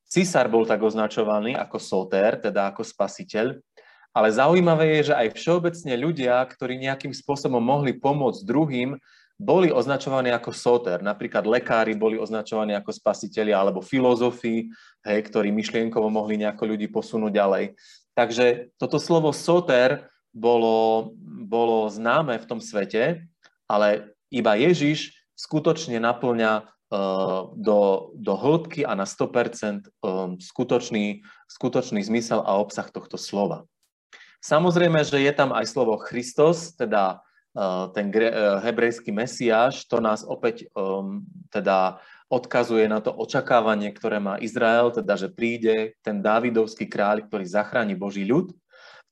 [0.07, 3.59] Cisár bol tak označovaný ako soter, teda ako spasiteľ,
[4.15, 8.95] ale zaujímavé je, že aj všeobecne ľudia, ktorí nejakým spôsobom mohli pomôcť druhým,
[9.45, 11.05] boli označovaní ako soter.
[11.05, 14.73] Napríklad lekári boli označovaní ako spasiteľia alebo filozofi,
[15.05, 17.65] hej, ktorí myšlienkovo mohli nejako ľudí posunúť ďalej.
[18.17, 21.13] Takže toto slovo soter bolo,
[21.45, 23.29] bolo známe v tom svete,
[23.69, 26.63] ale iba Ježiš skutočne naplňa e,
[27.55, 29.89] do, do hĺbky a na 100% e,
[30.41, 31.21] skutočný,
[31.53, 33.69] skutočný zmysel a obsah tohto slova.
[34.41, 37.25] Samozrejme, že je tam aj slovo Christos, teda
[37.95, 38.11] ten
[38.61, 40.67] hebrejský mesiáš, to nás opäť
[41.55, 47.47] teda odkazuje na to očakávanie, ktoré má Izrael, teda že príde ten Dávidovský kráľ, ktorý
[47.47, 48.51] zachráni Boží ľud.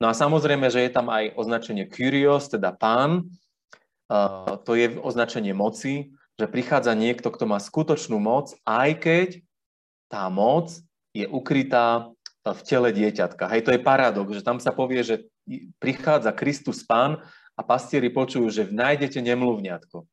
[0.03, 3.31] No a samozrejme, že je tam aj označenie Kyrios, teda pán,
[4.67, 9.29] to je označenie moci, že prichádza niekto, kto má skutočnú moc, aj keď
[10.11, 10.75] tá moc
[11.15, 12.11] je ukrytá
[12.43, 13.47] v tele dieťatka.
[13.55, 15.31] Hej, to je paradox, že tam sa povie, že
[15.79, 17.23] prichádza Kristus Pán
[17.57, 20.05] a pastieri počujú, že nájdete nemluvňatko,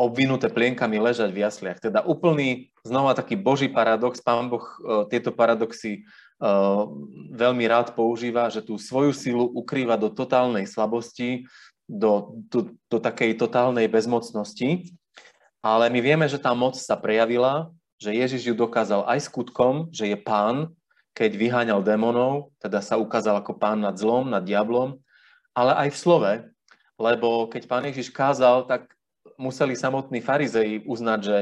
[0.00, 1.78] obvinuté plienkami ležať v jasliach.
[1.78, 6.08] Teda úplný, znova taký boží paradox, pán Boh uh, tieto paradoxy
[6.40, 6.88] uh,
[7.36, 11.44] veľmi rád používa, že tú svoju silu ukrýva do totálnej slabosti,
[11.90, 14.94] do, do, do takej totálnej bezmocnosti,
[15.60, 17.68] ale my vieme, že tá moc sa prejavila,
[18.00, 20.72] že Ježiš ju dokázal aj skutkom, že je pán,
[21.12, 24.96] keď vyháňal démonov, teda sa ukázal ako pán nad zlom, nad diablom,
[25.52, 26.32] ale aj v slove,
[27.00, 28.92] lebo keď pán Ježiš kázal, tak
[29.40, 31.36] museli samotní farizei uznať, že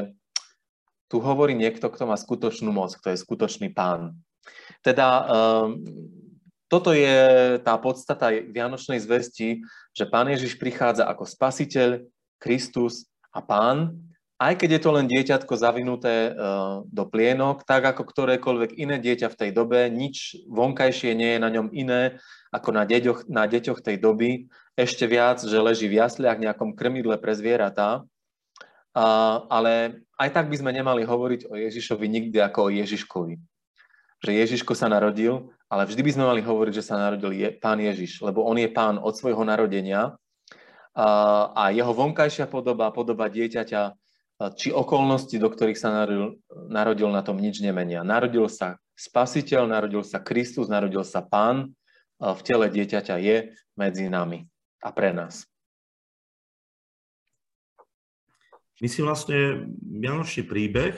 [1.11, 4.14] tu hovorí niekto, kto má skutočnú moc, kto je skutočný pán.
[4.87, 5.83] Teda um,
[6.68, 9.64] toto je tá podstata Vianočnej zvesti,
[9.97, 12.05] že Pán Ježiš prichádza ako spasiteľ,
[12.37, 13.97] Kristus a Pán,
[14.38, 19.35] aj keď je to len dieťatko zavinuté uh, do plienok, tak ako ktorékoľvek iné dieťa
[19.35, 22.23] v tej dobe, nič vonkajšie nie je na ňom iné
[22.55, 24.47] ako na deťoch, na deťoch tej doby.
[24.79, 28.07] Ešte viac, že leží v jasliach nejakom krmidle pre zvieratá.
[28.95, 33.35] Uh, ale aj tak by sme nemali hovoriť o Ježišovi nikdy ako o Ježiškovi.
[34.23, 37.77] Že Ježiško sa narodil ale vždy by sme mali hovoriť, že sa narodil je, pán
[37.77, 40.17] Ježiš, lebo on je pán od svojho narodenia
[40.97, 41.09] a,
[41.53, 43.93] a jeho vonkajšia podoba, podoba dieťaťa,
[44.57, 46.41] či okolnosti, do ktorých sa narodil,
[46.73, 48.01] narodil, na tom nič nemenia.
[48.01, 51.75] Narodil sa spasiteľ, narodil sa Kristus, narodil sa pán,
[52.19, 53.37] v tele dieťaťa je
[53.77, 54.49] medzi nami
[54.83, 55.47] a pre nás.
[58.79, 60.95] My si vlastne Vianočný príbeh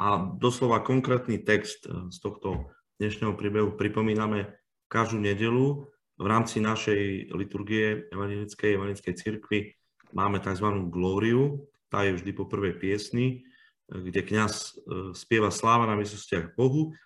[0.00, 4.56] a doslova konkrétny text e, z tohto dnešného príbehu pripomíname
[4.88, 5.84] každú nedelu.
[6.16, 9.76] V rámci našej liturgie Evangelickej Evangelickej cirkvi
[10.16, 10.88] máme tzv.
[10.88, 13.44] glóriu, tá je vždy po prvej piesni,
[13.92, 14.72] e, kde kňaz e,
[15.12, 16.96] spieva sláva na vysostiach Bohu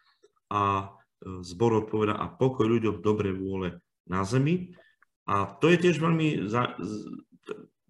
[0.47, 0.95] a
[1.43, 4.77] zbor odpoveda a pokoj ľuďom dobre vôle na zemi.
[5.27, 6.47] A to je tiež veľmi,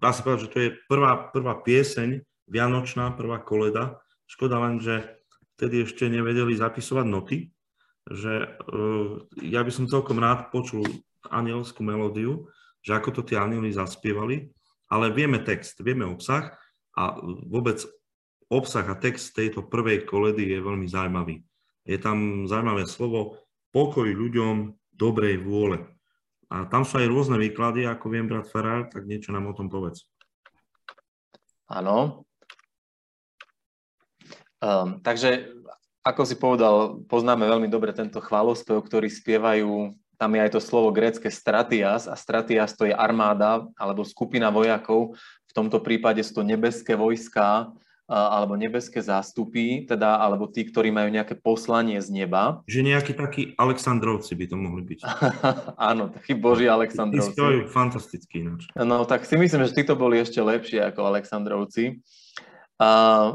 [0.00, 4.00] dá sa povedať, že to je prvá, prvá pieseň, vianočná, prvá koleda.
[4.24, 5.04] Škoda len, že
[5.56, 7.38] vtedy ešte nevedeli zapisovať noty,
[8.08, 10.84] že uh, ja by som celkom rád počul
[11.28, 12.48] anielskú melódiu,
[12.80, 14.46] že ako to tie anieli zaspievali,
[14.86, 16.54] ale vieme text, vieme obsah
[16.94, 17.18] a
[17.50, 17.82] vôbec
[18.46, 21.42] obsah a text tejto prvej koledy je veľmi zaujímavý.
[21.82, 23.42] Je tam zaujímavé slovo
[23.74, 25.95] pokoj ľuďom dobrej vôle.
[26.46, 29.66] A tam sú aj rôzne výklady, ako viem, brat Ferrár, tak niečo nám o tom
[29.66, 30.06] povedz.
[31.66, 32.22] Áno.
[34.62, 35.50] Um, takže,
[36.06, 40.94] ako si povedal, poznáme veľmi dobre tento chválospev, ktorý spievajú, tam je aj to slovo
[40.94, 46.42] grécke stratias a stratias to je armáda alebo skupina vojakov, v tomto prípade sú to
[46.46, 47.68] nebeské vojska,
[48.06, 52.62] alebo nebeské zástupy, teda, alebo tí, ktorí majú nejaké poslanie z neba.
[52.70, 55.00] Že nejakí takí Aleksandrovci by to mohli byť.
[55.90, 57.34] Áno, takí boží Aleksandrovci.
[57.34, 58.70] Tí fantastický ináč.
[58.78, 61.98] No tak si myslím, že títo boli ešte lepšie ako Aleksandrovci.
[62.76, 63.32] A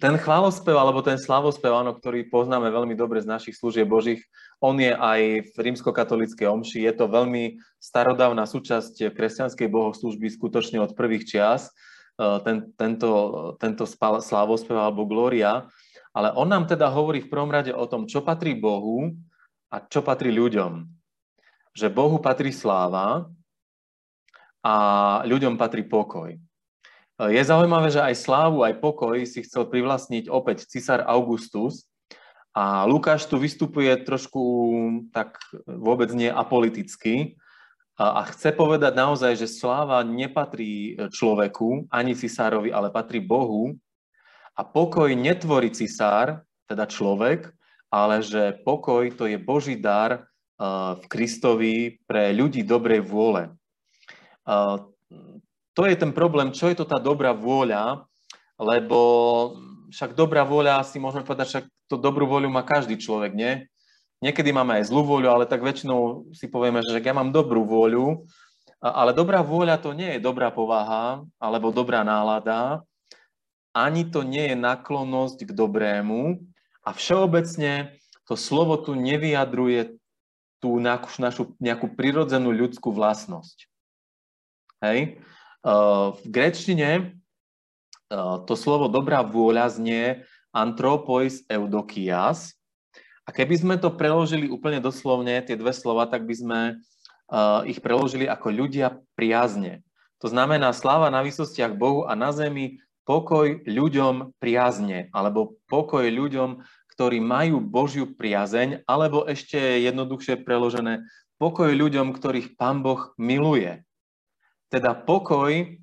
[0.00, 4.24] ten chválospev alebo ten slavospev, áno, ktorý poznáme veľmi dobre z našich služieb Božích,
[4.56, 6.88] on je aj v rímskokatolíckej omši.
[6.88, 11.68] Je to veľmi starodávna súčasť kresťanskej bohoslužby skutočne od prvých čias
[12.16, 13.10] ten, tento,
[13.56, 13.84] tento
[14.20, 15.66] slávospev alebo glória,
[16.10, 19.14] ale on nám teda hovorí v prvom rade o tom, čo patrí Bohu
[19.70, 20.86] a čo patrí ľuďom.
[21.70, 23.30] Že Bohu patrí sláva
[24.60, 24.74] a
[25.24, 26.34] ľuďom patrí pokoj.
[26.34, 26.38] E,
[27.30, 31.86] je zaujímavé, že aj slávu, aj pokoj si chcel privlastniť opäť cisár Augustus
[32.50, 34.42] a Lukáš tu vystupuje trošku
[35.14, 37.38] tak vôbec nie apoliticky,
[38.00, 43.76] a chce povedať naozaj, že sláva nepatrí človeku, ani cisárovi, ale patrí Bohu.
[44.56, 47.52] A pokoj netvorí cisár, teda človek,
[47.92, 50.24] ale že pokoj to je Boží dar
[50.96, 53.52] v Kristovi pre ľudí dobrej vôle.
[55.76, 58.08] To je ten problém, čo je to tá dobrá vôľa,
[58.56, 58.98] lebo
[59.92, 63.68] však dobrá vôľa si môžeme povedať, však to dobrú vôľu má každý človek, nie?
[64.20, 68.28] Niekedy máme aj zlú vôľu, ale tak väčšinou si povieme, že ja mám dobrú vôľu,
[68.80, 72.84] ale dobrá vôľa to nie je dobrá povaha alebo dobrá nálada,
[73.72, 76.36] ani to nie je naklonosť k dobrému
[76.84, 77.96] a všeobecne
[78.28, 79.96] to slovo tu nevyjadruje
[80.60, 83.64] tú našu nejakú prirodzenú ľudskú vlastnosť.
[84.84, 85.24] Hej?
[86.20, 87.16] V grečtine
[88.44, 92.59] to slovo dobrá vôľa znie antropois eudokias,
[93.30, 97.78] a keby sme to preložili úplne doslovne, tie dve slova, tak by sme uh, ich
[97.78, 99.86] preložili ako ľudia priazne.
[100.18, 106.58] To znamená sláva na výsostiach Bohu a na zemi pokoj ľuďom priazne, alebo pokoj ľuďom,
[106.90, 111.06] ktorí majú Božiu priazeň, alebo ešte jednoduchšie preložené,
[111.38, 113.86] pokoj ľuďom, ktorých Pán Boh miluje.
[114.74, 115.78] Teda pokoj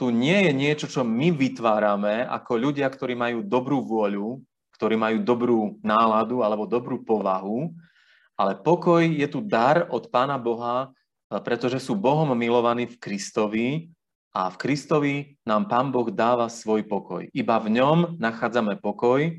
[0.00, 4.40] tu nie je niečo, čo my vytvárame ako ľudia, ktorí majú dobrú vôľu,
[4.78, 7.74] ktorí majú dobrú náladu alebo dobrú povahu,
[8.38, 10.94] ale pokoj je tu dar od Pána Boha,
[11.42, 13.68] pretože sú Bohom milovaní v Kristovi
[14.30, 17.26] a v Kristovi nám Pán Boh dáva svoj pokoj.
[17.34, 19.34] Iba v ňom nachádzame pokoj,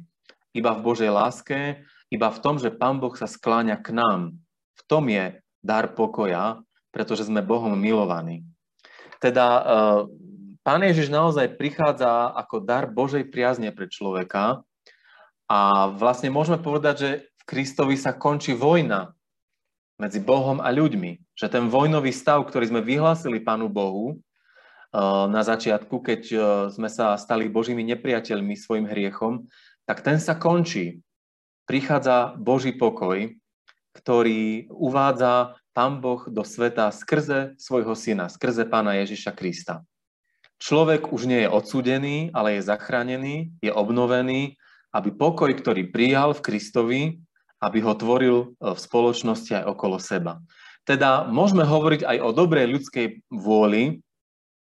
[0.51, 4.35] iba v Božej láske, iba v tom, že Pán Boh sa skláňa k nám.
[4.75, 6.59] V tom je dar pokoja,
[6.91, 8.43] pretože sme Bohom milovaní.
[9.23, 9.61] Teda e,
[10.65, 14.65] Pán Ježiš naozaj prichádza ako dar Božej priazne pre človeka,
[15.49, 17.09] a vlastne môžeme povedať, že
[17.41, 19.17] v Kristovi sa končí vojna
[19.97, 21.33] medzi Bohom a ľuďmi.
[21.33, 26.87] Že ten vojnový stav, ktorý sme vyhlásili Pánu Bohu eh, na začiatku, keď eh, sme
[26.87, 29.49] sa stali Božími nepriateľmi svojim hriechom,
[29.89, 31.01] tak ten sa končí.
[31.65, 33.33] Prichádza Boží pokoj,
[33.97, 39.81] ktorý uvádza Pán Boh do sveta skrze svojho syna, skrze Pána Ježiša Krista.
[40.59, 44.59] Človek už nie je odsúdený, ale je zachránený, je obnovený
[44.95, 47.01] aby pokoj, ktorý prijal v Kristovi,
[47.59, 50.39] aby ho tvoril e, v spoločnosti aj okolo seba.
[50.87, 54.01] Teda môžeme hovoriť aj o dobrej ľudskej vôli,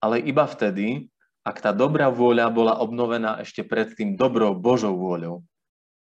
[0.02, 1.06] ale iba vtedy,
[1.46, 5.46] ak tá dobrá vôľa bola obnovená ešte predtým dobrou Božou vôľou.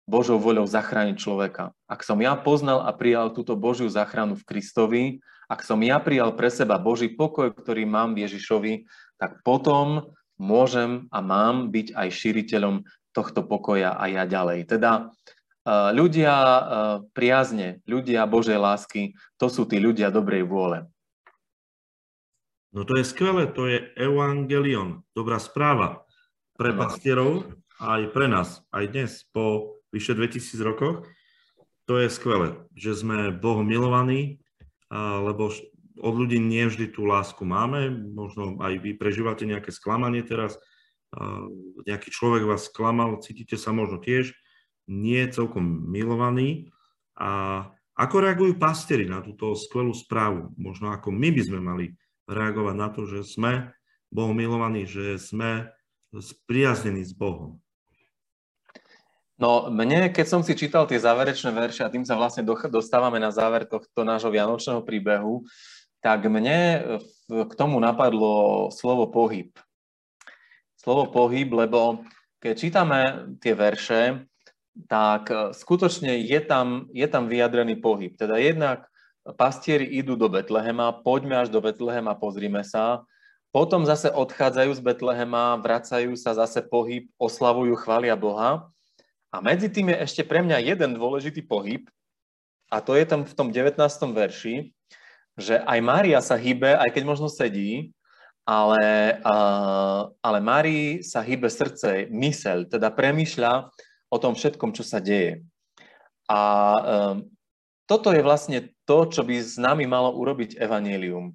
[0.06, 1.74] Božou voľou zachrániť človeka.
[1.90, 5.04] Ak som ja poznal a prijal túto Božiu záchranu v Kristovi,
[5.46, 8.86] ak som ja prijal pre seba Boží pokoj, ktorý mám v Ježišovi,
[9.18, 12.86] tak potom môžem a mám byť aj šíriteľom
[13.16, 14.68] tohto pokoja a ja ďalej.
[14.68, 15.08] Teda
[15.96, 16.36] ľudia
[17.16, 20.84] priazne, ľudia Božej lásky, to sú tí ľudia dobrej vôle.
[22.76, 26.04] No to je skvelé, to je evangelion, dobrá správa
[26.60, 31.08] pre pastierov aj pre nás, aj dnes po vyše 2000 rokoch.
[31.88, 34.44] To je skvelé, že sme Bohom milovaní,
[34.92, 35.48] lebo
[35.96, 40.60] od ľudí nie vždy tú lásku máme, možno aj vy prežívate nejaké sklamanie teraz,
[41.88, 44.36] nejaký človek vás sklamal, cítite sa možno tiež
[44.86, 46.70] nie celkom milovaní.
[47.16, 47.64] A
[47.96, 50.52] ako reagujú pastieri na túto skvelú správu?
[50.60, 51.86] Možno ako my by sme mali
[52.28, 53.72] reagovať na to, že sme
[54.12, 55.72] Bohom milovaní, že sme
[56.12, 57.58] spriaznení s Bohom.
[59.36, 62.40] No mne, keď som si čítal tie záverečné verše a tým sa vlastne
[62.72, 65.44] dostávame na záver tohto nášho vianočného príbehu,
[66.00, 66.84] tak mne
[67.28, 69.52] k tomu napadlo slovo pohyb.
[70.86, 72.06] Slovo pohyb, lebo
[72.38, 73.00] keď čítame
[73.42, 74.22] tie verše,
[74.86, 78.14] tak skutočne je tam, je tam vyjadrený pohyb.
[78.14, 78.86] Teda jednak
[79.34, 83.02] pastieri idú do Betlehema, poďme až do Betlehema, pozrime sa.
[83.50, 88.70] Potom zase odchádzajú z Betlehema, vracajú sa zase pohyb, oslavujú, chvália Boha.
[89.34, 91.82] A medzi tým je ešte pre mňa jeden dôležitý pohyb,
[92.70, 93.74] a to je tam v tom 19.
[94.14, 94.70] verši,
[95.34, 97.90] že aj Mária sa hýbe, aj keď možno sedí,
[98.46, 103.74] ale, uh, ale Márii sa hýbe srdce, mysel, teda premýšľa
[104.06, 105.42] o tom všetkom, čo sa deje.
[106.30, 106.40] A
[106.78, 107.26] um,
[107.90, 111.34] toto je vlastne to, čo by s nami malo urobiť Evangelium.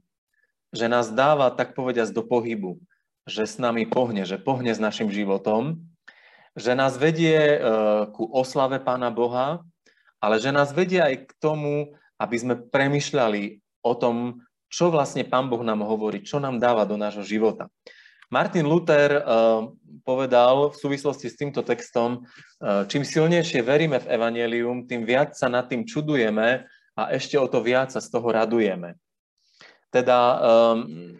[0.71, 2.79] Že nás dáva, tak povediať, do pohybu.
[3.27, 5.91] Že s nami pohne, že pohne s našim životom
[6.55, 7.57] že nás vedie e,
[8.11, 9.63] ku oslave Pána Boha,
[10.19, 15.51] ale že nás vedie aj k tomu, aby sme premyšľali o tom, čo vlastne Pán
[15.51, 17.67] Boh nám hovorí, čo nám dáva do nášho života.
[18.31, 19.67] Martin Luther uh,
[20.07, 22.23] povedal v súvislosti s týmto textom,
[22.63, 26.63] uh, čím silnejšie veríme v Evangelium, tým viac sa nad tým čudujeme
[26.95, 28.95] a ešte o to viac sa z toho radujeme.
[29.91, 30.39] Teda
[30.71, 31.19] um,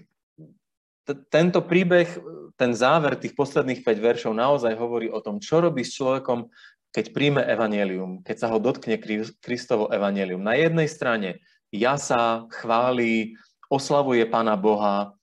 [1.28, 2.08] tento príbeh
[2.56, 6.48] ten záver tých posledných 5 veršov naozaj hovorí o tom, čo robí s človekom,
[6.94, 9.02] keď príjme evanelium, keď sa ho dotkne
[9.42, 10.44] Kristovo evanelium.
[10.44, 11.42] Na jednej strane
[11.72, 13.34] jasa, chváli,
[13.72, 15.16] oslavuje Pána Boha,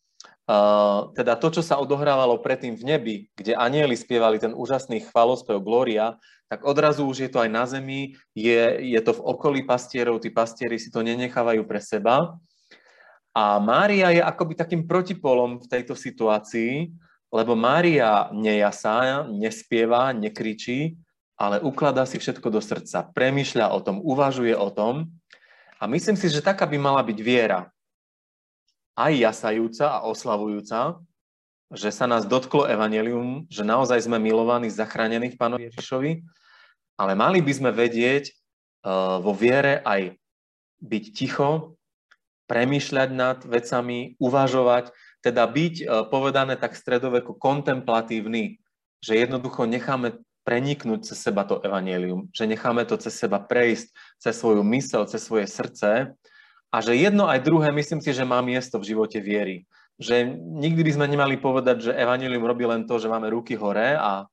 [1.12, 6.16] teda to, čo sa odohrávalo predtým v nebi, kde anieli spievali ten úžasný chválospev Gloria,
[6.48, 10.32] tak odrazu už je to aj na zemi, je, je to v okolí pastierov, tí
[10.32, 12.40] pastieri si to nenechávajú pre seba.
[13.36, 16.88] A Mária je akoby takým protipolom v tejto situácii,
[17.28, 20.96] lebo Mária nejasá, nespieva, nekričí,
[21.36, 25.12] ale ukladá si všetko do srdca, premýšľa o tom, uvažuje o tom.
[25.78, 27.70] A myslím si, že taká by mala byť viera.
[28.98, 30.98] Aj jasajúca a oslavujúca,
[31.70, 36.12] že sa nás dotklo evanelium, že naozaj sme milovaní, zachránení v Pánovi Ježišovi,
[36.98, 40.18] ale mali by sme vedieť uh, vo viere aj
[40.82, 41.78] byť ticho,
[42.48, 48.56] premýšľať nad vecami, uvažovať, teda byť e, povedané tak stredoveku kontemplatívny,
[49.04, 50.16] že jednoducho necháme
[50.48, 55.20] preniknúť cez seba to evanelium, že necháme to cez seba prejsť, cez svoju mysel, cez
[55.20, 56.16] svoje srdce
[56.72, 59.68] a že jedno aj druhé myslím si, že má miesto v živote viery.
[60.00, 63.92] Že nikdy by sme nemali povedať, že evanelium robí len to, že máme ruky hore
[63.92, 64.24] a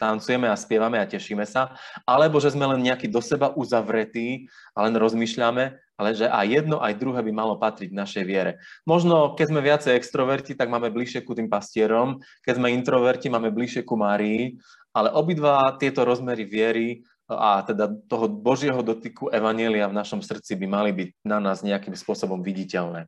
[0.00, 1.76] tancujeme a spievame a tešíme sa,
[2.08, 6.80] alebo že sme len nejaký do seba uzavretí a len rozmýšľame, ale že aj jedno,
[6.80, 8.56] aj druhé by malo patriť našej viere.
[8.88, 13.52] Možno, keď sme viacej extroverti, tak máme bližšie ku tým pastierom, keď sme introverti, máme
[13.52, 14.56] bližšie ku Márii,
[14.90, 16.88] ale obidva tieto rozmery viery
[17.30, 21.94] a teda toho Božieho dotyku Evanielia v našom srdci by mali byť na nás nejakým
[21.94, 23.06] spôsobom viditeľné.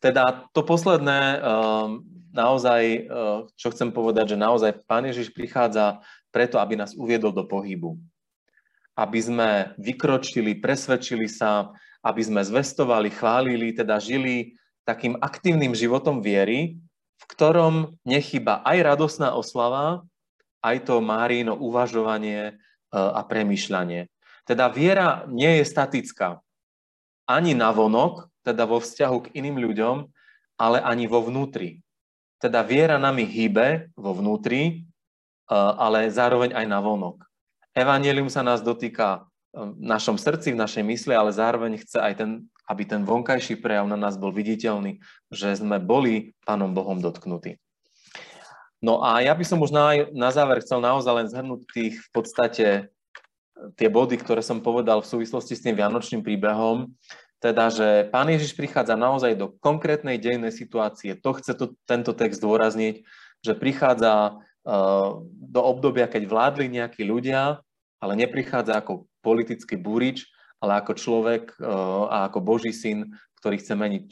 [0.00, 2.00] Teda to posledné, ehm,
[2.32, 3.04] naozaj, eh,
[3.52, 6.00] čo chcem povedať, že naozaj Pán Ježiš prichádza
[6.32, 8.00] preto, aby nás uviedol do pohybu.
[8.96, 11.68] Aby sme vykročili, presvedčili sa,
[12.00, 14.56] aby sme zvestovali, chválili, teda žili
[14.88, 16.80] takým aktívnym životom viery,
[17.20, 20.00] v ktorom nechyba aj radosná oslava,
[20.60, 22.52] aj to Márino uvažovanie e,
[22.92, 24.08] a premýšľanie.
[24.44, 26.40] Teda viera nie je statická.
[27.28, 29.96] Ani na vonok, teda vo vzťahu k iným ľuďom,
[30.60, 31.80] ale ani vo vnútri.
[32.40, 34.74] Teda viera nami hýbe vo vnútri, e,
[35.56, 37.24] ale zároveň aj na vonok.
[37.76, 42.30] Evangelium sa nás dotýka v našom srdci, v našej mysli, ale zároveň chce aj ten,
[42.70, 47.58] aby ten vonkajší prejav na nás bol viditeľný, že sme boli Pánom Bohom dotknutí.
[48.80, 52.10] No a ja by som už na, na záver chcel naozaj len zhrnúť tých v
[52.16, 52.66] podstate
[53.76, 56.88] tie body, ktoré som povedal v súvislosti s tým vianočným príbehom,
[57.40, 61.16] teda, že Pán Ježiš prichádza naozaj do konkrétnej dejnej situácie.
[61.20, 63.04] To chce to, tento text dôrazniť,
[63.40, 64.40] že prichádza
[65.28, 67.64] do obdobia, keď vládli nejakí ľudia,
[67.96, 70.28] ale neprichádza ako politický búrič,
[70.60, 71.56] ale ako človek
[72.12, 73.08] a ako Boží syn,
[73.40, 74.06] ktorý chce meniť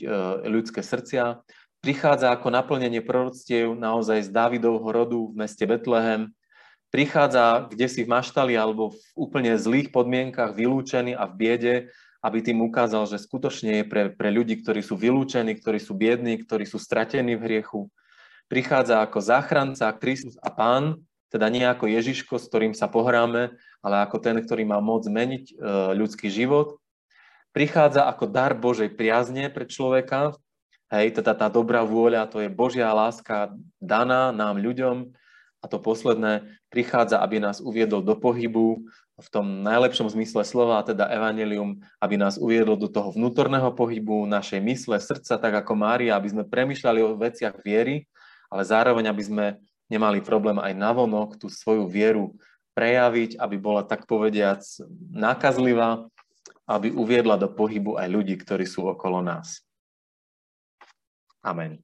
[0.48, 1.44] ľudské srdcia.
[1.78, 6.34] Prichádza ako naplnenie proroctiev naozaj z Dávidovho rodu v meste Betlehem.
[6.90, 11.74] Prichádza kde si v maštali alebo v úplne zlých podmienkach, vylúčený a v biede,
[12.18, 16.42] aby tým ukázal, že skutočne je pre, pre ľudí, ktorí sú vylúčení, ktorí sú biední,
[16.42, 17.86] ktorí sú stratení v hriechu.
[18.50, 20.98] Prichádza ako záchranca, Kristus a Pán,
[21.28, 23.52] teda nie ako Ježiško, s ktorým sa pohráme,
[23.84, 25.54] ale ako ten, ktorý má moc zmeniť e,
[25.94, 26.80] ľudský život.
[27.52, 30.32] Prichádza ako dar Božej priazne pre človeka,
[30.92, 35.12] hej, teda tá dobrá vôľa, to je Božia láska daná nám ľuďom,
[35.58, 38.78] a to posledné prichádza, aby nás uviedol do pohybu
[39.18, 44.62] v tom najlepšom zmysle slova, teda evanelium, aby nás uviedlo do toho vnútorného pohybu našej
[44.62, 48.06] mysle, srdca, tak ako Mária, aby sme premyšľali o veciach viery,
[48.46, 49.46] ale zároveň, aby sme
[49.90, 52.38] nemali problém aj navonok tú svoju vieru
[52.78, 54.62] prejaviť, aby bola tak povediac
[55.10, 56.06] nákazlivá,
[56.70, 59.66] aby uviedla do pohybu aj ľudí, ktorí sú okolo nás.
[61.48, 61.82] Amen.